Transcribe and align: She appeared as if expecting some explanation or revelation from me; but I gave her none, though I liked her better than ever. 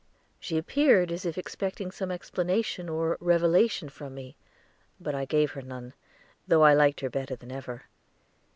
She 0.39 0.57
appeared 0.57 1.11
as 1.11 1.27
if 1.27 1.37
expecting 1.37 1.91
some 1.91 2.09
explanation 2.09 2.89
or 2.89 3.19
revelation 3.21 3.87
from 3.87 4.15
me; 4.15 4.35
but 4.99 5.13
I 5.13 5.25
gave 5.25 5.51
her 5.51 5.61
none, 5.61 5.93
though 6.47 6.63
I 6.63 6.73
liked 6.73 7.01
her 7.01 7.09
better 7.11 7.35
than 7.35 7.51
ever. 7.51 7.83